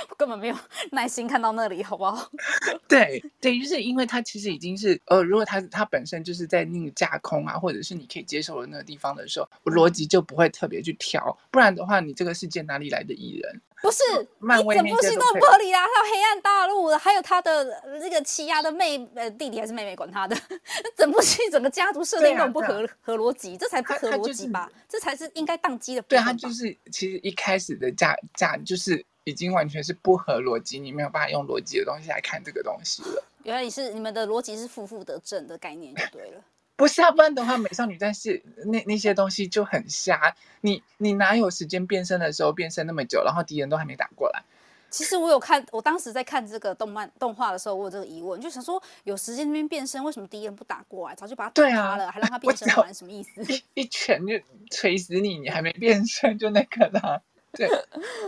[0.08, 0.56] 我根本没有
[0.90, 2.28] 耐心看到那里，好不好？
[2.88, 11.38] 对对，就是因为它其实已经是呃，如果它它本身就是在那个架空啊，或者是你可以接受的那个地方的时候，我逻辑就不会特别去挑。
[11.52, 13.60] 不然的话，你这个世界哪里来的艺人？
[13.84, 14.02] 不是，
[14.38, 15.80] 漫威整部戏都不合理啦！
[15.80, 20.34] 还有黑暗大陆，还有他的那个欺压的妹呃弟弟还是妹妹，管他的。
[20.96, 24.66] 整部戏整个家族设定都不合、啊啊、合逻辑，这才不合逻辑吧？
[24.66, 26.02] 就是、这才是应该宕机的。
[26.02, 29.04] 对，他就是其实一开始的价价就是。
[29.26, 33.24] 已经完全是不合逻辑，你没有办法用逻辑的东西来看这个东西了。
[33.44, 36.44] 原来你是你们的逻辑是负负得正的概念就对了。
[36.76, 40.34] 不是，不然的话，美少女战士那那些东西就很瞎。
[40.60, 44.42] 你你哪有时间变身的时候变身那么久，然后敌人都还没打过来？
[44.90, 51.14] 其实我有看，我当时在看这个动漫动画的时候，我有这个疑问，就想说有时间那边变身，为什么敌人不打过来？
[51.16, 53.42] 早就把他打趴了，啊、还让他变身玩，什么意思？
[53.52, 54.34] 一一拳就
[54.70, 57.22] 锤死你，你还没变身就那个了。
[57.54, 57.68] 对，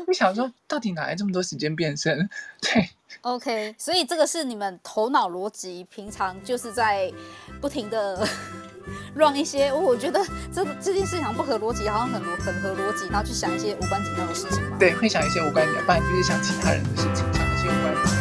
[0.07, 2.29] 我想说，到底哪来这么多时间变身？
[2.61, 2.89] 对
[3.23, 7.13] ，OK，所以这个是你们头脑逻辑，平常就是在
[7.61, 8.27] 不停的
[9.15, 14.77] run 一些，我觉得这这件事情不合逻辑，好像很很合逻辑，然后去想一些无关紧要的事情嘛。
[14.79, 18.16] 对，会想一些无关紧要，不然就是想其他人的事情。